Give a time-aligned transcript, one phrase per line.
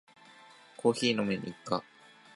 [0.07, 0.15] 毎
[0.77, 1.91] 朝コーヒーを飲むのが日課です。